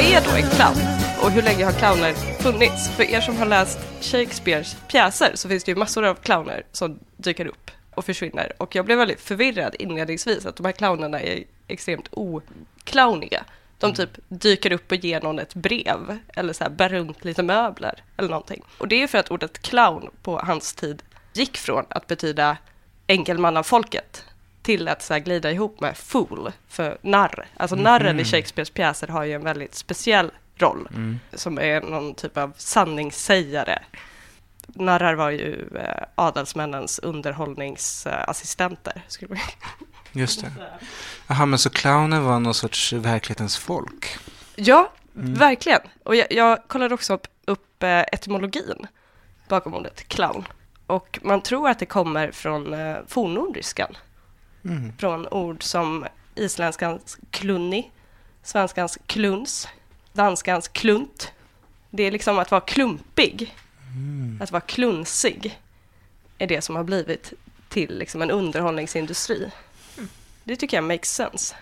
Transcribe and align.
Vad 0.00 0.08
är 0.08 0.20
då 0.20 0.30
en 0.30 0.50
clown? 0.50 0.76
Och 1.22 1.30
hur 1.30 1.42
länge 1.42 1.64
har 1.64 1.72
clowner 1.72 2.12
funnits? 2.42 2.88
För 2.88 3.02
er 3.02 3.20
som 3.20 3.36
har 3.36 3.46
läst 3.46 3.78
Shakespeares 4.00 4.76
pjäser 4.88 5.32
så 5.34 5.48
finns 5.48 5.64
det 5.64 5.70
ju 5.70 5.76
massor 5.76 6.04
av 6.04 6.14
clowner 6.14 6.62
som 6.72 6.98
dyker 7.16 7.46
upp 7.46 7.70
och 7.94 8.04
försvinner. 8.04 8.52
Och 8.58 8.74
jag 8.74 8.84
blev 8.84 8.98
väldigt 8.98 9.20
förvirrad 9.20 9.76
inledningsvis 9.78 10.46
att 10.46 10.56
de 10.56 10.66
här 10.66 10.72
clownerna 10.72 11.20
är 11.20 11.44
extremt 11.68 12.08
oclowniga. 12.10 13.44
De 13.78 13.94
typ 13.94 14.10
dyker 14.28 14.72
upp 14.72 14.92
och 14.92 14.96
ger 14.96 15.20
någon 15.20 15.38
ett 15.38 15.54
brev 15.54 16.18
eller 16.28 16.52
så 16.52 16.64
här 16.64 16.70
bär 16.70 16.88
runt 16.88 17.24
lite 17.24 17.42
möbler 17.42 18.02
eller 18.16 18.28
någonting. 18.28 18.62
Och 18.78 18.88
det 18.88 19.02
är 19.02 19.06
för 19.06 19.18
att 19.18 19.30
ordet 19.30 19.62
clown 19.62 20.10
på 20.22 20.38
hans 20.38 20.74
tid 20.74 21.02
gick 21.32 21.56
från 21.56 21.84
att 21.88 22.06
betyda 22.06 22.56
enkelmannafolket 23.06 24.24
till 24.70 24.88
att 24.88 25.02
så 25.02 25.18
glida 25.18 25.52
ihop 25.52 25.80
med 25.80 25.96
fool 25.96 26.52
för 26.68 26.98
narr. 27.02 27.46
Alltså 27.56 27.76
narren 27.76 28.20
i 28.20 28.24
Shakespeares 28.24 28.70
pjäser 28.70 29.08
har 29.08 29.24
ju 29.24 29.32
en 29.32 29.44
väldigt 29.44 29.74
speciell 29.74 30.30
roll 30.56 30.88
som 31.32 31.58
är 31.58 31.80
någon 31.80 32.14
typ 32.14 32.36
av 32.36 32.52
sanningssägare. 32.56 33.78
Narrar 34.66 35.14
var 35.14 35.30
ju 35.30 35.68
eh, 35.76 36.04
adelsmännens 36.14 36.98
underhållningsassistenter. 36.98 39.02
Skulle 39.08 39.28
man... 39.28 39.38
Just 40.12 40.40
det. 40.40 40.52
Jaha, 41.26 41.46
men 41.46 41.58
så 41.58 41.70
clownen 41.70 42.24
var 42.24 42.40
någon 42.40 42.54
sorts 42.54 42.92
verklighetens 42.92 43.58
folk? 43.58 44.18
Ja, 44.56 44.92
verkligen. 45.12 45.80
Och 46.02 46.16
jag, 46.16 46.32
jag 46.32 46.68
kollade 46.68 46.94
också 46.94 47.14
upp, 47.14 47.26
upp 47.44 47.82
eh, 47.82 48.00
etymologin 48.00 48.86
bakom 49.48 49.74
ordet 49.74 50.08
clown. 50.08 50.44
Och 50.86 51.18
man 51.22 51.40
tror 51.40 51.68
att 51.68 51.78
det 51.78 51.86
kommer 51.86 52.30
från 52.30 52.74
eh, 52.74 52.96
fornnordiskan. 53.06 53.96
Mm. 54.64 54.92
Från 54.98 55.28
ord 55.28 55.62
som 55.62 56.06
isländskans 56.34 57.18
klunni, 57.30 57.90
svenskans 58.42 58.98
kluns, 59.06 59.68
danskans 60.12 60.68
klunt. 60.68 61.32
Det 61.90 62.02
är 62.02 62.10
liksom 62.10 62.38
att 62.38 62.50
vara 62.50 62.60
klumpig, 62.60 63.54
att 64.40 64.52
vara 64.52 64.60
klunsig, 64.60 65.60
är 66.38 66.46
det 66.46 66.60
som 66.60 66.76
har 66.76 66.84
blivit 66.84 67.32
till 67.68 67.98
liksom 67.98 68.22
en 68.22 68.30
underhållningsindustri. 68.30 69.50
Det 70.44 70.56
tycker 70.56 70.76
jag 70.76 70.84
makes 70.84 71.14
sense. 71.14 71.56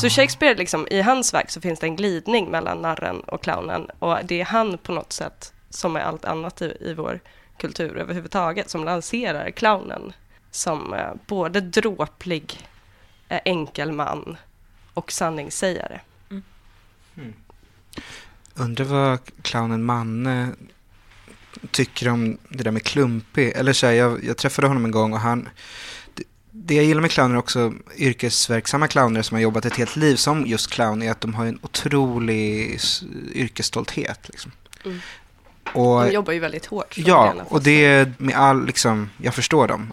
Så 0.00 0.08
Shakespeare, 0.08 0.54
liksom, 0.54 0.88
i 0.90 1.00
hans 1.02 1.34
verk 1.34 1.50
så 1.50 1.60
finns 1.60 1.80
det 1.80 1.86
en 1.86 1.96
glidning 1.96 2.50
mellan 2.50 2.82
narren 2.82 3.20
och 3.20 3.42
clownen 3.42 3.90
och 3.98 4.18
det 4.24 4.40
är 4.40 4.44
han 4.44 4.78
på 4.78 4.92
något 4.92 5.12
sätt, 5.12 5.52
som 5.70 5.96
är 5.96 6.00
allt 6.00 6.24
annat 6.24 6.62
i, 6.62 6.76
i 6.80 6.94
vår 6.94 7.20
kultur 7.58 7.96
överhuvudtaget, 7.96 8.70
som 8.70 8.84
lanserar 8.84 9.50
clownen 9.50 10.12
som 10.52 10.94
eh, 10.94 11.10
både 11.26 11.60
dråplig, 11.60 12.68
eh, 13.28 13.40
enkel 13.44 13.92
man 13.92 14.36
och 14.94 15.12
sanningssägare. 15.12 16.00
Undrar 18.54 18.84
vad 18.84 19.18
clownen 19.42 19.84
Manne 19.84 20.48
tycker 21.70 22.08
om 22.08 22.38
det 22.48 22.64
där 22.64 22.70
med 22.70 22.82
klumpig. 22.82 23.52
Eller 23.56 23.72
så 23.72 23.86
här, 23.86 23.92
jag, 23.92 24.24
jag 24.24 24.36
träffade 24.36 24.68
honom 24.68 24.84
en 24.84 24.90
gång 24.90 25.12
och 25.12 25.20
han... 25.20 25.48
Det, 26.14 26.22
det 26.50 26.74
jag 26.74 26.84
gillar 26.84 27.00
med 27.00 27.10
clowner 27.10 27.36
också, 27.36 27.74
yrkesverksamma 27.96 28.88
clowner 28.88 29.22
som 29.22 29.34
har 29.34 29.42
jobbat 29.42 29.64
ett 29.64 29.76
helt 29.76 29.96
liv 29.96 30.16
som 30.16 30.46
just 30.46 30.70
clown, 30.70 31.02
är 31.02 31.10
att 31.10 31.20
de 31.20 31.34
har 31.34 31.46
en 31.46 31.58
otrolig 31.62 32.78
yrkesstolthet. 33.34 34.28
Liksom. 34.28 34.52
Mm. 34.84 35.00
Och, 35.72 36.04
De 36.04 36.12
jobbar 36.12 36.32
ju 36.32 36.38
väldigt 36.38 36.66
hårt. 36.66 36.98
Ja, 36.98 37.28
början, 37.28 37.46
och 37.46 37.62
det 37.62 37.84
är 37.84 38.12
med 38.18 38.36
all, 38.36 38.66
liksom, 38.66 39.10
jag 39.16 39.34
förstår 39.34 39.68
dem. 39.68 39.92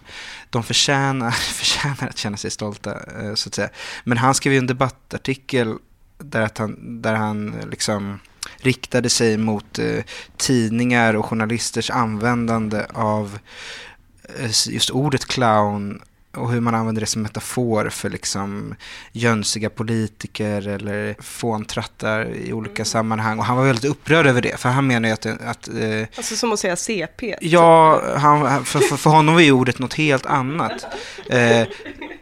De 0.50 0.62
förtjänar, 0.62 1.30
förtjänar 1.54 2.08
att 2.08 2.18
känna 2.18 2.36
sig 2.36 2.50
stolta, 2.50 2.90
eh, 2.90 3.34
så 3.34 3.48
att 3.48 3.54
säga. 3.54 3.68
Men 4.04 4.18
han 4.18 4.34
skrev 4.34 4.52
ju 4.52 4.58
en 4.58 4.66
debattartikel 4.66 5.74
där, 6.18 6.40
att 6.40 6.58
han, 6.58 7.02
där 7.02 7.14
han 7.14 7.54
liksom 7.70 8.18
riktade 8.56 9.10
sig 9.10 9.36
mot 9.36 9.78
eh, 9.78 10.04
tidningar 10.36 11.14
och 11.16 11.26
journalisters 11.26 11.90
användande 11.90 12.86
av 12.94 13.38
eh, 14.38 14.50
just 14.68 14.90
ordet 14.90 15.26
clown 15.26 16.02
och 16.36 16.52
hur 16.52 16.60
man 16.60 16.74
använder 16.74 17.00
det 17.00 17.06
som 17.06 17.22
metafor 17.22 17.88
för 17.88 18.10
liksom 18.10 18.74
jönsiga 19.12 19.70
politiker 19.70 20.68
eller 20.68 21.16
fåntrattar 21.22 22.34
i 22.34 22.52
olika 22.52 22.84
sammanhang. 22.84 23.38
Och 23.38 23.44
han 23.44 23.56
var 23.56 23.64
väldigt 23.64 23.84
upprörd 23.84 24.26
över 24.26 24.42
det, 24.42 24.60
för 24.60 24.68
han 24.68 24.86
menar 24.86 25.08
ju 25.08 25.12
att, 25.12 25.26
att 25.26 25.68
eh, 25.68 26.06
Alltså 26.16 26.36
som 26.36 26.52
att 26.52 26.58
säga 26.58 26.76
CP. 26.76 27.36
Ja, 27.40 28.02
han, 28.16 28.64
för, 28.64 28.78
för, 28.78 28.96
för 28.96 29.10
honom 29.10 29.34
var 29.34 29.42
ju 29.42 29.52
ordet 29.52 29.78
något 29.78 29.94
helt 29.94 30.26
annat. 30.26 30.86
Eh, 31.30 31.66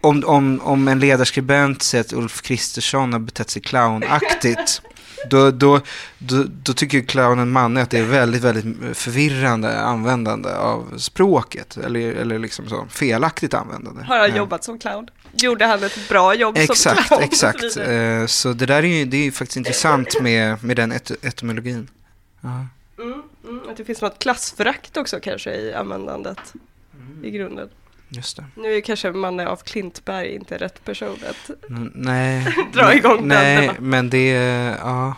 om, 0.01 0.25
om, 0.27 0.61
om 0.65 0.89
en 0.89 1.01
ledarskribent 1.01 1.83
säger 1.83 2.05
att 2.05 2.13
Ulf 2.13 2.43
Kristersson 2.43 3.13
har 3.13 3.21
betett 3.21 3.51
sig 3.51 3.63
clownaktigt, 3.63 4.83
då, 5.31 5.51
då, 5.51 5.81
då, 6.19 6.45
då 6.62 6.73
tycker 6.73 7.01
clownen 7.01 7.51
Manne 7.51 7.83
att 7.83 7.91
det 7.91 7.99
är 7.99 8.05
väldigt, 8.05 8.43
väldigt 8.43 8.97
förvirrande 8.97 9.81
användande 9.81 10.55
av 10.55 10.99
språket. 10.99 11.77
Eller, 11.77 12.12
eller 12.12 12.39
liksom 12.39 12.69
så, 12.69 12.87
felaktigt 12.91 13.55
användande. 13.55 14.03
Har 14.05 14.19
han 14.19 14.31
Ja. 14.31 14.37
jobbat 14.37 14.65
som 14.65 14.78
clown? 14.78 15.11
Gjorde 15.33 15.67
han 15.67 15.83
ett 15.84 16.09
bra 16.09 16.34
jobb 16.34 16.55
som 16.57 16.62
Exakt, 16.62 17.07
clown? 17.07 17.23
exakt. 17.25 17.73
Så 17.73 17.81
vidare. 17.81 18.21
Eh, 18.21 18.27
så 18.27 18.53
det 18.53 18.67
där 18.67 18.83
är 18.83 18.99
ju, 18.99 19.05
det 19.05 19.17
är 19.17 19.25
ju 19.25 19.33
faktiskt 19.33 19.57
intressant 19.57 20.21
med, 20.21 20.65
med 20.65 20.77
den 20.77 20.93
et 20.93 21.25
etymologin. 21.25 21.89
Ja. 22.41 22.67
Mm, 22.99 23.23
mm, 23.49 23.61
att 23.71 23.77
det 23.77 23.84
finns 23.84 24.01
något 24.03 24.19
klassförakt 24.19 24.97
också 24.97 25.21
kanske 25.22 25.54
i 25.54 25.75
användandet 25.75 26.39
i 27.22 27.31
grunden. 27.31 27.69
Just 28.09 28.37
det. 28.37 28.45
Nu 28.55 28.75
är 28.75 28.81
kanske 28.81 29.13
Manne 29.13 29.47
av 29.47 29.57
Klintberg 29.57 30.34
inte 30.34 30.59
rätt 30.59 30.84
person 30.84 31.19
att 31.31 31.51
N- 31.71 31.93
nej. 31.95 32.55
dra 32.72 32.95
igång 32.95 33.28
Nej, 33.28 33.71
men 33.78 34.10
det 34.10 34.31
är, 34.34 34.77
ja, 34.78 35.15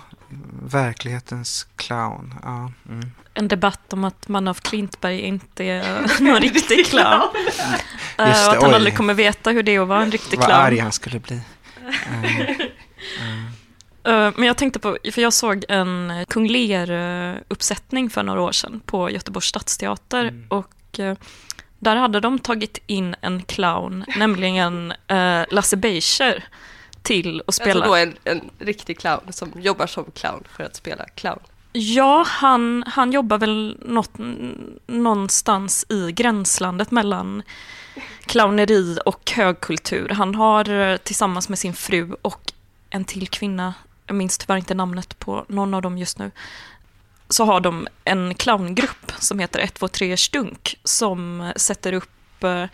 verklighetens 0.63 1.67
clown. 1.77 2.35
Ja, 2.43 2.73
mm. 2.89 3.11
En 3.35 3.49
debatt 3.49 3.93
om 3.93 4.05
att 4.05 4.29
man 4.29 4.49
av 4.49 4.55
Klintberg 4.55 5.21
inte 5.21 5.65
är 5.65 6.21
någon 6.23 6.41
riktig 6.41 6.87
clown. 6.87 7.21
Eh, 8.19 8.29
Just 8.29 8.45
det, 8.45 8.49
och 8.49 8.55
att 8.57 8.63
han 8.63 8.71
oj. 8.71 8.75
aldrig 8.75 8.97
kommer 8.97 9.15
veta 9.15 9.51
hur 9.51 9.63
det 9.63 9.75
är 9.75 9.81
att 9.81 9.89
vara 9.89 10.03
en 10.03 10.11
riktig 10.11 10.37
Vad 10.39 10.47
clown. 10.47 10.61
arg 10.61 10.79
han 10.79 10.93
skulle 10.93 11.21
bli. 11.21 11.41
Eh, 14.05 14.31
Men 14.37 14.43
jag 14.47 14.57
tänkte 14.57 14.79
på, 14.79 14.99
för 15.13 15.23
jag 15.23 15.33
såg 15.33 15.65
en 15.69 16.13
Kung 16.29 16.49
Lear-uppsättning 16.49 18.11
för 18.11 18.23
några 18.23 18.41
år 18.41 18.53
sedan 18.53 18.81
på 18.87 19.11
Göteborgs 19.11 19.45
stadsteater 19.47 20.21
Mm. 20.25 20.45
och 20.49 21.01
där 21.81 21.97
hade 21.97 22.21
de 22.21 22.39
tagit 22.39 22.79
in 22.87 23.17
en 23.21 23.43
clown, 23.43 24.05
nämligen 24.17 24.93
eh, 25.07 25.43
Lasse 25.51 25.77
Beijer, 25.77 26.45
till 27.03 27.43
att 27.47 27.55
spela. 27.55 27.85
Alltså 27.85 27.91
då 27.91 27.97
en, 27.97 28.17
en 28.25 28.51
riktig 28.59 28.99
clown 28.99 29.21
som 29.33 29.53
jobbar 29.57 29.87
som 29.87 30.05
clown 30.15 30.45
för 30.57 30.65
att 30.65 30.77
spela 30.77 31.05
clown. 31.05 31.41
Ja, 31.73 32.25
han, 32.27 32.85
han 32.87 33.13
jobbar 33.13 33.39
väl 33.39 33.77
något, 33.81 34.11
någonstans 34.87 35.87
i 35.89 36.13
gränslandet 36.13 36.91
mellan 36.91 37.43
clowneri 38.27 38.99
och 39.05 39.31
högkultur. 39.31 40.09
Han 40.09 40.35
har 40.35 40.71
eh, 40.71 40.97
tillsammans 40.97 41.49
med 41.49 41.59
sin 41.59 41.75
fru 41.75 42.17
och 42.23 42.53
en 42.91 43.05
till 43.05 43.29
kvinna, 43.29 43.75
jag 44.07 44.17
minns 44.17 44.39
tyvärr 44.39 44.57
inte 44.57 44.75
namnet 44.75 45.19
på 45.19 45.45
någon 45.49 45.75
av 45.75 45.83
dem 45.83 45.99
just 45.99 46.19
nu, 46.19 46.31
så 47.31 47.45
har 47.45 47.61
de 47.61 47.89
en 48.05 48.35
clowngrupp 48.35 49.13
som 49.19 49.39
heter 49.39 49.59
123 49.61 50.17
Stunk 50.17 50.79
som 50.85 51.53
sätter 51.57 51.93
upp 51.93 52.45
eh, 52.45 52.65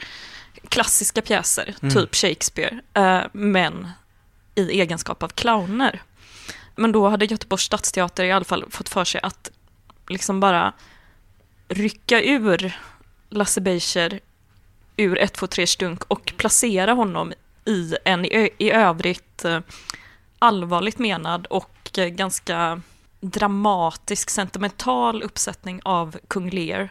klassiska 0.69 1.23
pjäser, 1.23 1.75
Mm. 1.83 1.95
typ 1.95 2.15
Shakespeare, 2.15 2.81
eh, 2.95 3.23
men 3.33 3.89
i 4.55 4.81
egenskap 4.81 5.23
av 5.23 5.29
clowner. 5.29 6.03
Men 6.77 6.93
då 6.93 7.09
hade 7.09 7.25
Göteborgs 7.25 7.63
stadsteater 7.63 8.25
i 8.25 8.33
alla 8.33 8.45
fall 8.45 8.65
fått 8.71 8.89
för 8.89 9.05
sig 9.05 9.21
att 9.23 9.51
liksom 10.09 10.41
bara 10.41 10.73
rycka 11.69 12.23
ur 12.23 12.81
Lasse 13.31 13.61
Beijer 13.61 14.21
ur 14.97 15.19
123 15.19 15.67
Stunk 15.67 16.05
och 16.05 16.33
placera 16.37 16.93
honom 16.93 17.33
i 17.65 17.97
en 18.05 18.25
i, 18.25 18.71
övrigt 18.71 19.45
eh, 19.45 19.61
allvarligt 20.39 20.99
menad 20.99 21.47
och 21.47 21.91
ganska 21.93 22.81
dramatisk, 23.31 24.31
sentimental 24.31 25.23
uppsättning 25.23 25.81
av 25.85 26.17
Kung 26.29 26.51
Lear. 26.51 26.89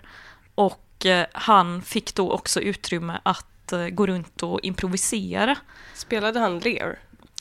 Och 0.56 1.06
eh, 1.06 1.26
han 1.34 1.82
fick 1.82 2.16
då 2.16 2.32
också 2.32 2.62
utrymme 2.62 3.20
att 3.24 3.74
eh, 3.74 3.88
gå 3.88 4.08
runt 4.08 4.44
och 4.44 4.60
improvisera. 4.64 5.56
Spelade 5.94 6.40
han 6.40 6.60
Lear? 6.60 7.00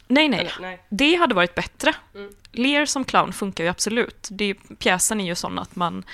Nej, 0.08 0.28
nej. 0.28 0.40
Eller, 0.40 0.52
nej. 0.60 0.84
Det 0.88 1.14
hade 1.14 1.34
varit 1.34 1.54
bättre. 1.54 1.94
Mm. 2.14 2.32
Lear 2.52 2.86
som 2.86 3.04
clown 3.04 3.32
funkar 3.32 3.64
ju 3.64 3.70
absolut. 3.70 4.28
Det, 4.30 4.54
pjäsen 4.54 5.20
är 5.20 5.24
ju 5.26 5.34
sån 5.34 5.58
att 5.58 5.76
man 5.76 6.04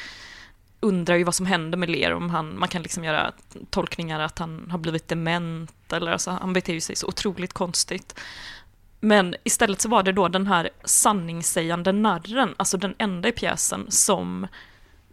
undrar 0.80 1.16
ju 1.16 1.24
vad 1.24 1.34
som 1.34 1.46
händer 1.46 1.78
med 1.78 1.90
Lear. 1.90 2.10
Om 2.10 2.30
han, 2.30 2.58
man 2.58 2.68
kan 2.68 2.82
liksom 2.82 3.04
göra 3.04 3.32
tolkningar 3.70 4.20
att 4.20 4.38
han 4.38 4.70
har 4.70 4.78
blivit 4.78 5.08
dement 5.08 5.92
eller 5.92 6.12
alltså, 6.12 6.30
han 6.30 6.52
beter 6.52 6.72
ju 6.72 6.80
sig 6.80 6.96
så 6.96 7.06
otroligt 7.06 7.52
konstigt. 7.52 8.20
Men 9.00 9.34
istället 9.44 9.80
så 9.80 9.88
var 9.88 10.02
det 10.02 10.12
då 10.12 10.28
den 10.28 10.46
här 10.46 10.70
sanningssägande 10.84 11.92
narren, 11.92 12.54
alltså 12.56 12.76
den 12.76 12.94
enda 12.98 13.28
i 13.28 13.32
pjäsen 13.32 13.86
som 13.90 14.46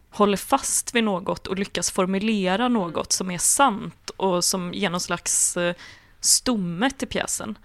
håller 0.10 0.38
fast 0.38 0.95
vid 0.95 1.04
något 1.04 1.48
och 1.48 1.60
lyckas 1.60 1.92
formulera 1.92 2.68
något 2.68 3.12
som 3.12 3.31
är 3.31 3.38
sant 3.38 4.12
och 4.18 4.44
som 4.44 4.74
ger 4.74 4.89
någon 4.89 5.00
slags 5.00 5.57
eh, 5.57 5.75
stomme 6.19 6.89
till 6.89 7.07
pjäsen. 7.07 7.57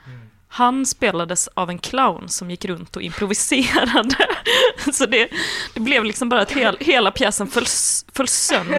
Han 0.48 0.86
spelades 0.86 1.48
av 1.48 1.70
en 1.70 1.78
clown 1.78 2.28
som 2.28 2.50
gick 2.50 2.64
runt 2.64 2.96
och 2.96 3.02
improviserade. 3.02 4.16
Så 4.92 5.06
det, 5.06 5.28
det 5.74 5.80
blev 5.80 6.04
liksom 6.04 6.28
bara 6.28 6.42
att 6.42 6.52
hel, 6.52 6.76
hela 6.80 7.10
pjäsen 7.10 7.46
föll, 7.46 7.66
föll 8.12 8.28
sönder. 8.28 8.78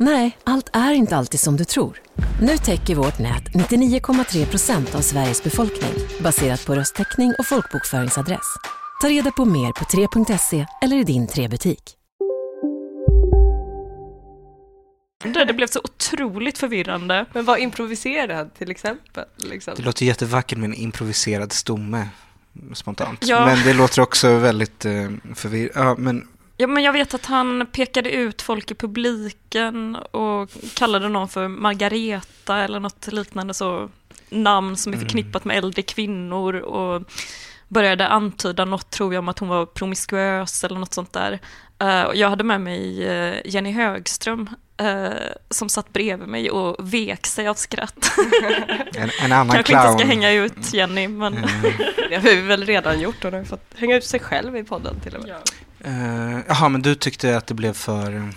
Nej, 0.00 0.38
allt 0.44 0.70
är 0.72 0.92
inte 0.92 1.16
alltid 1.16 1.40
som 1.40 1.56
du 1.56 1.64
tror. 1.64 2.00
Nu 2.42 2.56
täcker 2.56 2.94
vårt 2.94 3.18
nät 3.18 3.44
99,3 3.54 4.46
procent 4.46 4.94
av 4.94 5.00
Sveriges 5.00 5.42
befolkning 5.42 5.92
baserat 6.20 6.66
på 6.66 6.74
röstteckning 6.74 7.34
och 7.38 7.46
folkbokföringsadress. 7.46 8.56
Ta 9.02 9.08
reda 9.08 9.30
på 9.30 9.44
mer 9.44 9.72
på 9.72 9.84
3.se 9.84 10.66
eller 10.82 10.96
i 10.96 11.04
din 11.04 11.28
3-butik. 11.28 11.94
Det 15.46 15.54
blev 15.54 15.66
så 15.66 15.80
otroligt 15.84 16.58
förvirrande. 16.58 17.26
Men 17.32 17.44
vad 17.44 17.58
improviserade 17.58 18.34
han 18.34 18.50
till 18.50 18.70
exempel? 18.70 19.24
Liksom? 19.36 19.74
Det 19.76 19.82
låter 19.82 20.06
jättevackert 20.06 20.58
med 20.58 20.68
en 20.70 20.74
improviserad 20.74 21.52
stomme 21.52 22.08
spontant. 22.74 23.24
Ja. 23.26 23.46
Men 23.46 23.64
det 23.64 23.72
låter 23.72 24.02
också 24.02 24.36
väldigt 24.36 24.84
eh, 24.84 25.10
förvirrande. 25.34 25.70
Ja, 25.74 25.94
men 25.98 26.28
Ja, 26.60 26.66
men 26.66 26.82
jag 26.82 26.92
vet 26.92 27.14
att 27.14 27.26
han 27.26 27.66
pekade 27.72 28.10
ut 28.10 28.42
folk 28.42 28.70
i 28.70 28.74
publiken 28.74 29.96
och 29.96 30.50
kallade 30.74 31.08
någon 31.08 31.28
för 31.28 31.48
Margareta 31.48 32.58
eller 32.58 32.80
något 32.80 33.06
liknande 33.12 33.54
så 33.54 33.90
namn 34.28 34.76
som 34.76 34.92
är 34.92 34.96
Mm. 34.96 35.06
förknippat 35.08 35.44
med 35.44 35.56
äldre 35.58 35.82
kvinnor 35.82 36.54
och 36.56 37.02
började 37.68 38.08
antyda 38.08 38.64
något, 38.64 38.90
tror 38.90 39.14
jag, 39.14 39.18
om 39.20 39.28
att 39.28 39.38
hon 39.38 39.48
var 39.48 39.66
promiskuös 39.66 40.64
eller 40.64 40.78
något 40.78 40.94
sånt 40.94 41.12
där. 41.12 41.38
Eh, 41.78 42.06
jag 42.14 42.28
hade 42.30 42.44
med 42.44 42.60
mig 42.60 43.06
eh, 43.08 43.34
Jenny 43.44 43.72
Högström 43.72 44.50
eh, 44.76 45.08
som 45.50 45.68
satt 45.68 45.92
bredvid 45.92 46.28
mig 46.28 46.50
och 46.50 46.92
vek 46.92 47.26
sig 47.26 47.48
av 47.48 47.54
skratt. 47.54 48.10
en, 48.96 49.10
en 49.22 49.32
annan 49.32 49.54
Kanske 49.54 49.72
clown. 49.72 49.86
inte 49.92 49.98
ska 49.98 50.08
hänga 50.08 50.32
ut 50.32 50.72
Jenny, 50.74 51.08
men... 51.08 51.34
Eh, 51.36 51.44
Det 52.10 52.16
har 52.16 52.22
vi 52.22 52.40
väl 52.40 52.66
redan 52.66 53.00
gjort. 53.00 53.22
Hon 53.22 53.32
har 53.34 53.44
fått 53.44 53.64
hänga 53.76 53.96
ut 53.96 54.04
sig 54.04 54.20
själv 54.20 54.56
i 54.56 54.64
podden 54.64 55.00
till 55.00 55.14
och 55.14 55.22
med. 55.22 55.30
eh, 55.30 55.36
Jaha, 56.48 56.68
men 56.68 56.82
du 56.82 56.94
tyckte 56.94 57.36
att 57.36 57.46
det 57.46 57.54
blev 57.54 57.72
för... 57.72 58.32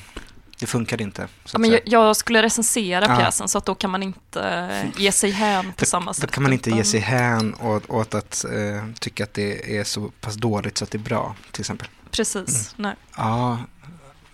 Det 0.60 0.68
funkade 0.68 1.04
inte. 1.04 1.28
Så 1.46 1.56
Ja, 1.56 1.60
men 1.60 1.70
jag, 1.72 1.80
jag 1.86 2.16
skulle 2.18 2.42
recensera 2.44 3.06
Ja. 3.10 3.16
pjäsen 3.18 3.48
så 3.48 3.58
att 3.58 3.66
då 3.66 3.76
kan 3.76 3.90
man 3.90 4.04
inte 4.04 4.42
eh, 4.44 5.02
ge 5.02 5.12
sig 5.12 5.32
hän 5.32 5.74
på 5.74 5.86
samma 5.86 6.06
Då 6.06 6.14
sätt. 6.14 6.32
kan 6.32 6.44
man 6.44 6.54
inte 6.54 6.70
ge 6.72 6.84
sig 6.84 7.00
hän 7.00 7.56
åt, 7.62 7.90
åt 7.90 8.14
att 8.16 8.46
eh, 8.46 8.86
tycka 9.00 9.24
att 9.24 9.34
det 9.34 9.78
är 9.78 9.84
så 9.84 10.10
pass 10.22 10.36
dåligt 10.36 10.78
så 10.78 10.84
att 10.84 10.92
det 10.92 10.98
är 10.98 11.00
bra, 11.00 11.36
till 11.52 11.62
exempel. 11.62 11.88
Precis, 12.12 12.74
nej. 12.78 12.96
Ja, 13.18 13.60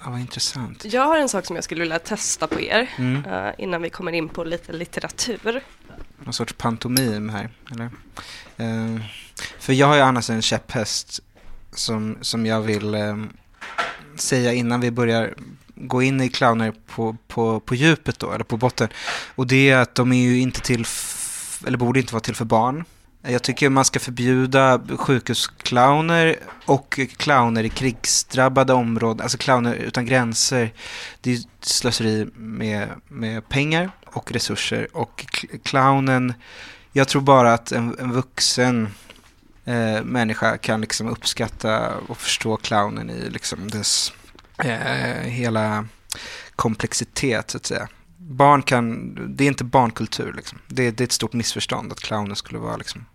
ja 0.04 0.10
vad 0.10 0.20
intressant. 0.20 0.86
Jag 0.86 1.02
har 1.06 1.18
en 1.18 1.30
sak 1.30 1.46
som 1.46 1.56
jag 1.56 1.64
skulle 1.64 1.82
vilja 1.82 2.00
testa 2.00 2.48
på 2.48 2.62
er 2.62 2.90
Mm. 2.98 3.26
eh, 3.26 3.54
innan 3.58 3.82
vi 3.82 3.90
kommer 3.90 4.12
in 4.12 4.30
på 4.30 4.44
lite 4.44 4.74
litteratur. 4.74 5.64
Någon 6.24 6.34
sorts 6.34 6.54
pantomim 6.58 7.30
här, 7.30 7.50
eller? 7.72 7.90
Eh, 8.58 9.02
för 9.60 9.74
jag 9.74 9.88
har 9.88 9.96
ju 9.96 10.02
annars 10.02 10.30
en 10.30 10.42
käpphäst 10.42 11.20
som, 11.78 12.18
som 12.22 12.46
jag 12.46 12.62
vill 12.62 12.94
eh, 12.96 13.18
säga 14.16 14.54
innan 14.54 14.82
vi 14.82 14.92
börjar 14.92 15.34
gå 15.76 16.02
in 16.02 16.22
i 16.22 16.30
clowner 16.30 16.74
på, 16.88 17.18
på, 17.28 17.60
på 17.60 17.76
djupet 17.76 18.20
då, 18.20 18.32
eller 18.32 18.44
på 18.44 18.58
botten. 18.58 18.88
Och 19.36 19.48
det 19.48 19.70
är 19.70 19.78
att 19.78 19.96
de 19.96 20.12
är 20.12 20.22
ju 20.22 20.40
inte 20.40 20.62
till, 20.62 20.82
f- 20.82 21.64
eller 21.68 21.78
borde 21.78 22.00
inte 22.00 22.14
vara 22.14 22.22
till 22.24 22.36
för 22.36 22.46
barn. 22.46 22.86
Jag 23.22 23.44
tycker 23.44 23.70
man 23.70 23.86
ska 23.86 24.00
förbjuda 24.00 24.82
sjukhusclowner 24.98 26.36
och 26.66 27.00
clowner 27.18 27.64
i 27.64 27.70
krigsdrabbade 27.70 28.74
områden, 28.74 29.22
alltså 29.24 29.38
clowner 29.38 29.74
utan 29.74 30.06
gränser. 30.06 30.74
Det 31.22 31.32
är 31.34 31.40
slöseri 31.62 32.28
med, 32.36 32.90
med 33.08 33.50
pengar 33.50 33.90
och 34.06 34.32
resurser. 34.32 34.88
Och 34.94 35.36
clownen, 35.64 36.34
jag 36.92 37.08
tror 37.08 37.22
bara 37.22 37.54
att 37.54 37.72
en, 37.72 37.96
en 38.00 38.12
vuxen 38.12 38.88
eh, 39.68 40.04
människa 40.04 40.58
kan 40.58 40.82
liksom 40.82 41.08
uppskatta 41.08 41.98
och 41.98 42.18
förstå 42.18 42.58
clownen 42.58 43.10
i 43.10 43.30
liksom 43.30 43.70
dess 43.70 44.14
eh, 44.64 45.22
hela 45.24 45.88
komplexitet 46.56 47.52
så 47.52 47.58
att 47.58 47.66
säga. 47.66 47.88
Barn 48.18 48.62
kan, 48.62 49.16
det 49.36 49.44
är 49.44 49.48
inte 49.48 49.64
barnkultur 49.64 50.34
liksom. 50.34 50.60
Det, 50.68 50.92
det 50.92 51.04
är 51.04 51.06
ett 51.06 51.12
stort 51.12 51.34
missförstånd 51.34 51.92
att 51.92 52.00
clownen 52.00 52.36
skulle 52.36 52.60
vara 52.60 52.78
liksom 52.78 53.06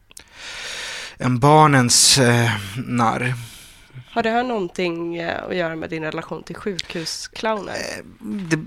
en 1.17 1.39
barnens 1.39 2.19
eh, 2.19 2.51
narr. 2.87 3.35
Har 4.11 4.23
det 4.23 4.31
här 4.31 4.45
någonting 4.45 5.17
eh, 5.17 5.45
att 5.45 5.57
göra 5.57 5.77
med 5.77 5.91
din 5.91 6.03
relation 6.03 6.43
till 6.43 6.57
sjukhusclowner? 6.57 7.77
det, 8.21 8.59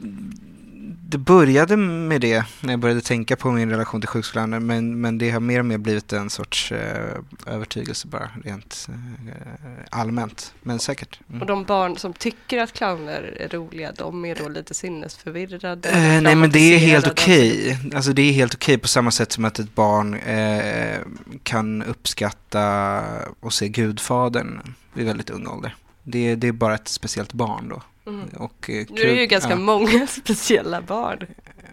det 1.08 1.18
började 1.18 1.78
med 1.78 2.22
det 2.22 2.44
när 2.62 2.74
jag 2.74 2.80
började 2.80 3.02
tänka 3.02 3.36
på 3.36 3.52
min 3.52 3.70
relation 3.70 4.02
till 4.02 4.08
sjuksköterskan 4.08 4.66
men, 4.66 5.02
men 5.02 5.18
det 5.18 5.32
har 5.32 5.40
mer 5.40 5.60
och 5.60 5.66
mer 5.66 5.78
blivit 5.78 6.14
en 6.14 6.30
sorts 6.30 6.72
eh, 6.72 7.18
övertygelse 7.48 8.08
bara 8.08 8.30
rent 8.44 8.88
eh, 8.90 10.00
allmänt. 10.00 10.54
Men 10.62 10.80
säkert. 10.80 11.20
Mm. 11.30 11.42
Och 11.42 11.48
de 11.48 11.64
barn 11.64 11.98
som 11.98 12.14
tycker 12.14 12.62
att 12.62 12.74
clowner 12.74 13.38
är 13.40 13.50
roliga, 13.50 13.92
de 13.92 14.26
är 14.26 14.36
då 14.36 14.50
lite 14.50 14.74
sinnesförvirrade? 14.74 15.90
Eh, 15.90 16.22
nej 16.22 16.36
men 16.36 16.52
det 16.52 16.76
är 16.76 16.78
helt 16.78 17.08
okej. 17.08 17.78
Alltså 17.96 18.14
det 18.14 18.22
är 18.22 18.34
helt 18.34 18.54
okej 18.54 18.78
på 18.78 18.88
samma 18.88 19.12
sätt 19.12 19.32
som 19.32 19.46
att 19.46 19.60
ett 19.60 19.76
barn 19.76 20.14
eh, 20.14 21.00
kan 21.44 21.84
uppskatta 21.84 23.04
och 23.40 23.54
se 23.54 23.68
Gudfadern 23.68 24.62
vid 24.94 25.06
väldigt 25.06 25.30
ung 25.30 25.48
ålder. 25.48 25.76
Det, 26.04 26.36
det 26.36 26.48
är 26.48 26.52
bara 26.52 26.76
ett 26.76 26.88
speciellt 26.88 27.34
barn 27.34 27.70
då. 27.70 27.82
Mm. 28.08 28.28
Och, 28.28 28.70
eh, 28.70 28.86
Nu 28.90 29.02
är 29.02 29.06
det 29.06 29.22
ju 29.22 29.26
ganska 29.26 29.50
ja. 29.50 29.56
många 29.56 30.08
speciella 30.24 30.82
barn. 30.82 31.26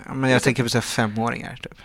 Ja, 0.06 0.14
men 0.14 0.30
jag 0.30 0.42
tänker 0.42 0.62
på 0.62 0.68
så 0.68 0.76
här 0.76 0.82
femåringar 0.82 1.56
typ. 1.56 1.78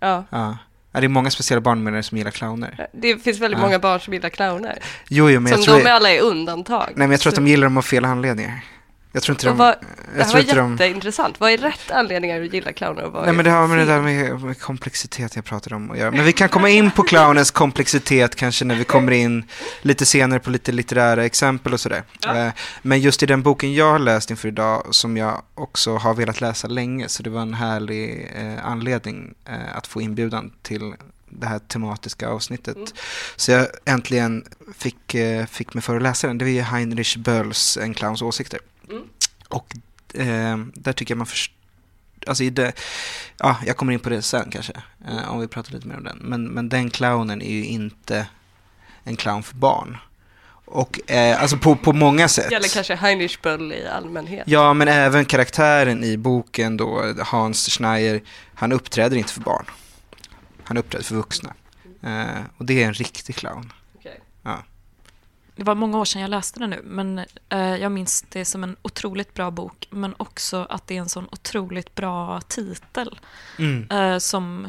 Ja. 0.00 0.24
Ja. 0.30 0.56
Det 0.92 1.04
är 1.04 1.08
många 1.08 1.30
speciella 1.30 1.60
barn 1.60 2.02
som 2.02 2.18
gillar 2.18 2.30
clowner. 2.30 2.88
Det 2.92 3.18
finns 3.18 3.38
väldigt 3.38 3.58
Ja. 3.60 3.66
många 3.66 3.78
barn 3.78 4.00
som 4.00 4.14
gillar 4.14 4.28
clowner. 4.28 4.78
Jo, 5.08 5.30
jo, 5.30 5.40
men 5.40 5.50
jag 5.50 5.58
som 5.60 5.64
tror... 5.74 5.84
de 5.84 5.90
alla 5.90 6.10
är 6.10 6.20
undantag. 6.20 6.86
Nej, 6.86 6.92
men 6.96 7.10
jag 7.10 7.20
tror 7.20 7.30
att 7.30 7.36
de 7.36 7.46
gillar 7.46 7.66
dem 7.66 7.76
av 7.76 7.82
fel 7.82 8.04
anledningar. 8.04 8.64
Jag 9.12 9.22
tror 9.22 9.34
inte 9.34 9.46
de... 9.46 9.56
vad, 9.56 9.74
det 10.16 10.24
här 10.24 10.32
var 10.32 10.40
inte 10.40 10.54
de... 10.54 10.70
jätteintressant. 10.72 11.40
Vad 11.40 11.50
är 11.50 11.58
rätt 11.58 11.90
anledningar 11.90 12.42
att 12.42 12.52
gilla 12.52 12.72
clowner 12.72 13.02
och 13.02 13.12
vad 13.12 13.24
Nej 13.24 13.34
men 13.34 13.44
det 13.44 13.50
har 13.50 13.66
med 13.66 13.78
det 13.78 13.84
där 13.84 14.00
med, 14.00 14.40
med 14.40 14.60
komplexitet 14.60 15.36
jag 15.36 15.44
pratade 15.44 15.76
om 15.76 15.90
att 15.90 15.98
göra. 15.98 16.10
Men 16.10 16.24
vi 16.24 16.32
kan 16.32 16.48
komma 16.48 16.68
in 16.68 16.90
på 16.90 17.02
clownens 17.02 17.50
komplexitet 17.50 18.36
kanske 18.36 18.64
när 18.64 18.74
vi 18.74 18.84
kommer 18.84 19.12
in 19.12 19.44
lite 19.82 20.06
senare 20.06 20.40
på 20.40 20.50
lite 20.50 20.72
litterära 20.72 21.24
exempel 21.24 21.72
och 21.72 21.80
sådär. 21.80 22.02
Eh, 22.26 22.48
Men 22.82 23.00
just 23.00 23.22
i 23.22 23.26
den 23.26 23.42
boken 23.42 23.74
jag 23.74 23.92
har 23.92 23.98
läst 23.98 24.30
inför 24.30 24.48
idag 24.48 24.86
som 24.90 25.16
jag 25.16 25.42
också 25.54 25.96
har 25.96 26.14
velat 26.14 26.40
läsa 26.40 26.68
länge 26.68 27.08
så 27.08 27.22
det 27.22 27.30
var 27.30 27.42
en 27.42 27.54
härlig 27.54 28.30
eh, 28.36 28.66
anledning 28.66 29.34
eh, 29.44 29.76
att 29.76 29.86
få 29.86 30.00
inbjudan 30.00 30.52
till 30.62 30.94
det 31.30 31.46
här 31.46 31.58
tematiska 31.58 32.28
avsnittet. 32.28 32.76
Mm. 32.76 32.88
Så 33.36 33.50
jag 33.50 33.66
äntligen 33.84 34.44
fick, 34.76 35.14
eh, 35.14 35.46
fick 35.46 35.74
mig 35.74 35.82
för 35.82 35.96
att 35.96 36.02
läsa 36.02 36.26
den. 36.26 36.38
Det 36.38 36.44
var 36.44 36.52
ju 36.52 36.60
Heinrich 36.60 37.16
Bölls 37.16 37.76
En 37.76 37.94
clowns 37.94 38.22
åsikter. 38.22 38.60
Mm. 38.90 39.02
Och 39.48 39.76
eh, 40.14 40.56
där 40.74 40.92
tycker 40.92 41.14
jag 41.14 41.18
man 41.18 41.26
förstår 41.26 41.58
Alltså 42.26 42.44
i 42.44 42.50
det, 42.50 42.72
ja, 43.38 43.56
jag 43.66 43.76
kommer 43.76 43.92
in 43.92 44.00
på 44.00 44.08
det 44.08 44.22
sen 44.22 44.50
kanske, 44.50 44.72
eh, 45.08 45.30
om 45.32 45.40
vi 45.40 45.48
pratar 45.48 45.72
lite 45.72 45.86
mer 45.86 45.96
om 45.96 46.04
den. 46.04 46.18
Men, 46.20 46.44
men 46.44 46.68
den 46.68 46.90
clownen 46.90 47.42
är 47.42 47.52
ju 47.52 47.64
inte 47.64 48.26
en 49.04 49.16
clown 49.16 49.42
för 49.42 49.56
barn. 49.56 49.98
Och 50.64 51.10
eh, 51.10 51.42
alltså 51.42 51.56
på, 51.56 51.76
på 51.76 51.92
många 51.92 52.28
sätt. 52.28 52.52
Eller 52.52 52.68
kanske 52.68 52.94
Heinrich 52.94 53.40
Böll 53.42 53.72
i 53.72 53.86
allmänhet. 53.86 54.44
Ja, 54.46 54.74
men 54.74 54.88
även 54.88 55.24
karaktären 55.24 56.04
i 56.04 56.16
boken 56.16 56.76
då, 56.76 57.14
Hans 57.18 57.68
Schneier, 57.68 58.22
han 58.54 58.72
uppträder 58.72 59.16
inte 59.16 59.32
för 59.32 59.40
barn. 59.40 59.64
Han 60.64 60.76
uppträder 60.76 61.04
för 61.04 61.14
vuxna. 61.14 61.54
Eh, 62.02 62.42
och 62.56 62.64
det 62.64 62.82
är 62.82 62.86
en 62.86 62.94
riktig 62.94 63.36
clown. 63.36 63.72
Okej. 63.98 64.20
Ja. 64.42 64.64
Det 65.58 65.64
var 65.64 65.74
många 65.74 65.98
år 65.98 66.04
sedan 66.04 66.22
jag 66.22 66.30
läste 66.30 66.60
den 66.60 66.70
nu, 66.70 66.80
men 66.84 67.18
eh, 67.48 67.76
jag 67.76 67.92
minns 67.92 68.22
det 68.28 68.44
som 68.44 68.64
en 68.64 68.76
otroligt 68.82 69.34
bra 69.34 69.50
bok, 69.50 69.88
men 69.90 70.14
också 70.16 70.66
att 70.70 70.86
det 70.86 70.96
är 70.96 71.00
en 71.00 71.08
sån 71.08 71.28
otroligt 71.32 71.94
bra 71.94 72.40
titel 72.40 73.18
Mm. 73.58 73.90
eh, 73.90 74.18
som 74.18 74.68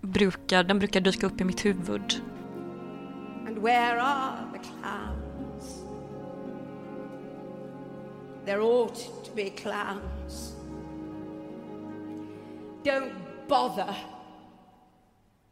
brukar, 0.00 0.62
den 0.64 0.78
brukar 0.78 1.00
dyka 1.00 1.26
upp 1.26 1.40
i 1.40 1.44
mitt 1.44 1.64
huvud. 1.64 2.22
And 3.46 3.58
where 3.58 4.00
are 4.02 4.36
the 4.52 4.58
clowns? 4.58 5.84
There 8.44 8.60
ought 8.60 8.94
to 9.24 9.30
be 9.36 9.50
clowns. 9.50 10.54
Don't 12.84 13.12
bother. 13.48 13.94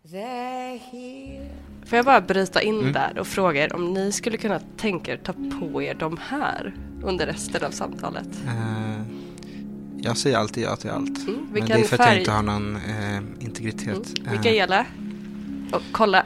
They're 0.02 0.78
here. 0.78 1.50
Får 1.88 1.96
jag 1.96 2.04
bara 2.04 2.20
bryta 2.20 2.62
in 2.62 2.80
Mm. 2.80 2.92
där 2.92 3.18
och 3.18 3.26
fråga 3.26 3.64
er 3.64 3.74
om 3.76 3.94
ni 3.94 4.12
skulle 4.12 4.36
kunna 4.36 4.60
tänka 4.76 5.12
er 5.12 5.16
ta 5.16 5.32
på 5.32 5.82
er 5.82 5.94
de 5.94 6.18
här 6.28 6.74
under 7.02 7.26
resten 7.26 7.64
av 7.64 7.70
samtalet? 7.70 8.28
Eh, 8.46 9.02
jag 9.96 10.16
säger 10.16 10.36
alltid 10.38 10.64
ja 10.64 10.76
till 10.76 10.90
allt. 10.90 11.18
Mm, 11.28 11.46
men 11.52 11.64
det 11.68 11.72
är 11.74 11.82
för 11.84 12.02
att 12.02 12.08
jag 12.08 12.18
inte 12.18 12.30
har 12.30 12.42
någon 12.42 12.76
eh, 12.76 13.18
integritet. 13.44 14.18
Mm. 14.18 14.26
Eh, 14.26 14.32
Mikaela? 14.32 14.86
Och 15.72 15.82
kolla, 15.92 16.22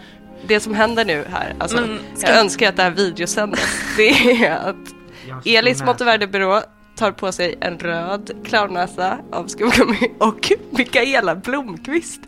det 0.47 0.61
som 0.61 0.75
händer 0.75 1.05
nu 1.05 1.25
här, 1.31 1.55
alltså, 1.59 1.81
Men 1.81 1.99
ska- 2.17 2.29
jag 2.29 2.39
önskar 2.41 2.69
att 2.69 2.77
det 2.77 2.83
här 2.83 2.91
videosändes, 2.91 3.61
det 3.97 4.09
är 4.45 4.51
att 4.69 5.47
Elis 5.47 5.83
Monteverde-byrå 5.83 6.61
tar 6.97 7.13
på 7.13 7.33
sig 7.33 7.55
en 7.61 7.79
röd 7.79 8.31
clownnäsa 8.45 9.19
av 9.33 9.47
skumgummi 9.47 10.11
och 10.19 10.53
Mikaela 10.71 11.35
Blomqvist 11.37 12.21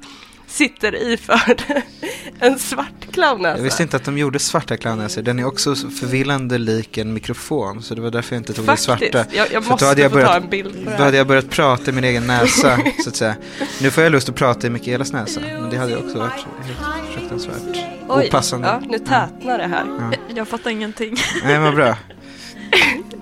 sitter 0.55 0.95
iförd 1.13 1.63
en 2.41 2.59
svart 2.59 3.13
clownnäsa. 3.13 3.57
Jag 3.59 3.65
visste 3.65 3.83
inte 3.83 3.97
att 3.97 4.05
de 4.05 4.19
gjorde 4.19 4.39
svarta 4.39 4.77
clownnäsor. 4.77 5.23
Den 5.23 5.39
är 5.39 5.45
också 5.47 5.75
så 5.75 5.91
förvillande 5.91 6.59
lik 6.59 6.99
en 6.99 7.13
mikrofon. 7.13 7.83
Så 7.83 7.95
det 7.95 8.01
var 8.01 8.11
därför 8.11 8.37
jag 8.37 8.41
inte 8.41 8.53
tog 8.53 8.65
Faktiskt. 8.67 8.89
den 8.89 8.99
svarta. 8.99 9.25
Jag- 9.37 9.53
jag 9.53 9.67
måste 9.69 9.85
då 9.85 9.89
hade 9.89 10.03
jag 10.03 10.11
få 10.13 10.19
ta 10.19 10.25
börjat, 10.27 10.43
en 10.45 10.51
bild 10.51 10.89
Då 10.99 11.05
hade 11.05 11.17
jag 11.17 11.27
börjat 11.27 11.51
prata 11.51 11.91
i 11.91 11.95
min 11.95 12.05
egen 12.05 12.27
näsa, 12.27 12.79
så 13.05 13.09
att 13.09 13.17
säga. 13.17 13.35
Nu 13.83 13.91
får 13.91 14.03
jag 14.03 14.13
lust 14.13 14.29
att 14.29 14.35
prata 14.35 14.67
i 14.67 14.71
Mikaelas 14.71 15.13
näsa. 15.13 15.41
Men 15.41 15.71
det 15.71 15.77
hade 15.77 15.91
ju 15.93 15.99
också 15.99 16.19
varit 16.19 16.33
helt 16.33 17.15
fruktansvärt 17.19 17.85
Oj, 18.09 18.27
opassande. 18.29 18.67
ja, 18.69 18.81
nu 18.89 18.99
tätnar 18.99 19.59
det 19.59 19.67
här. 19.67 19.85
Ja. 20.01 20.13
Jag 20.37 20.49
fattar 20.49 20.71
ingenting. 20.71 21.17
Nej, 21.45 21.59
vad 21.59 21.75
bra. 21.75 21.97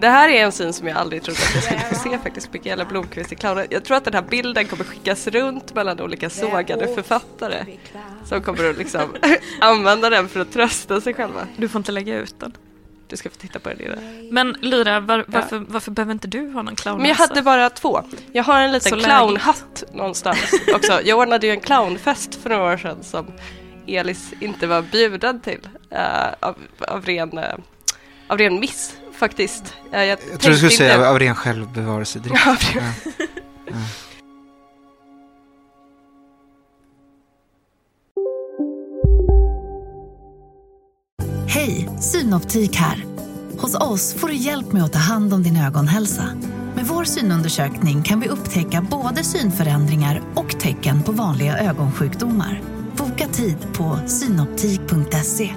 Det 0.00 0.08
här 0.08 0.28
är 0.28 0.44
en 0.44 0.52
syn 0.52 0.72
som 0.72 0.88
jag 0.88 0.96
aldrig 0.96 1.22
trodde 1.22 1.40
att 1.40 1.54
jag 1.54 1.64
skulle 1.64 1.80
få 1.80 1.94
se 1.94 2.18
faktiskt, 2.18 2.52
Mikaela 2.52 2.84
Blomqvist 2.84 3.32
i 3.32 3.36
clownen. 3.36 3.66
Jag 3.70 3.84
tror 3.84 3.96
att 3.96 4.04
den 4.04 4.14
här 4.14 4.22
bilden 4.22 4.66
kommer 4.66 4.84
skickas 4.84 5.26
runt 5.26 5.74
mellan 5.74 6.00
olika 6.00 6.30
sågade 6.30 6.94
författare 6.94 7.64
som 8.24 8.42
kommer 8.42 8.70
att 8.70 8.78
liksom 8.78 9.16
använda 9.60 10.10
den 10.10 10.28
för 10.28 10.40
att 10.40 10.52
trösta 10.52 11.00
sig 11.00 11.14
själva. 11.14 11.46
Du 11.56 11.68
får 11.68 11.78
inte 11.78 11.92
lägga 11.92 12.16
ut 12.16 12.40
den. 12.40 12.52
Du 13.06 13.16
ska 13.16 13.30
få 13.30 13.36
titta 13.36 13.58
på 13.58 13.68
den 13.68 13.78
Lira. 13.78 13.96
Men 14.32 14.56
Lyra, 14.60 15.00
var, 15.00 15.24
varför, 15.28 15.64
varför 15.68 15.90
behöver 15.90 16.12
inte 16.12 16.28
du 16.28 16.50
ha 16.50 16.62
någon 16.62 16.76
clownnäsa? 16.76 17.02
Men 17.02 17.08
jag 17.08 17.16
hade 17.16 17.42
bara 17.42 17.70
två. 17.70 18.02
Jag 18.32 18.44
har 18.44 18.60
en 18.60 18.72
liten 18.72 19.00
Så 19.00 19.06
clownhatt 19.06 19.84
någonstans 19.92 20.52
också. 20.74 21.00
Jag 21.04 21.18
ordnade 21.18 21.46
ju 21.46 21.52
en 21.52 21.60
clownfest 21.60 22.34
för 22.34 22.50
några 22.50 22.72
år 22.72 22.76
sedan 22.76 23.02
som 23.02 23.26
Elis 23.86 24.32
inte 24.40 24.66
var 24.66 24.82
bjuden 24.82 25.40
till 25.40 25.68
eh, 25.90 26.32
av, 26.40 26.56
av, 26.78 27.04
ren, 27.04 27.38
eh, 27.38 27.54
av 28.28 28.38
ren 28.38 28.60
miss 28.60 28.96
faktiskt. 29.20 29.64
Eh, 29.92 30.02
Jag 30.04 30.18
tror 30.20 30.50
du 30.50 30.56
skulle 30.56 30.70
säga 30.72 30.94
inte- 30.94 31.08
av 31.08 31.18
ren 31.18 31.34
självbevarelsedrift. 31.34 32.42
Ja, 32.46 32.56
Ja. 32.74 32.80
Ja. 33.66 33.74
Hej, 41.46 41.88
Synoptik 42.00 42.76
här. 42.76 43.04
Hos 43.58 43.74
oss 43.74 44.14
får 44.14 44.28
du 44.28 44.34
hjälp 44.34 44.72
med 44.72 44.84
att 44.84 44.92
ta 44.92 44.98
hand 44.98 45.34
om 45.34 45.42
din 45.42 45.56
ögonhälsa. 45.56 46.24
Med 46.74 46.86
vår 46.86 47.04
synundersökning 47.04 48.02
kan 48.02 48.20
vi 48.20 48.28
upptäcka 48.28 48.86
både 48.90 49.24
synförändringar 49.24 50.22
och 50.34 50.60
tecken 50.60 51.02
på 51.02 51.12
vanliga 51.12 51.58
ögonsjukdomar. 51.58 52.60
Boka 52.96 53.26
tid 53.28 53.56
på 53.72 53.98
synoptik.se. 54.06 55.54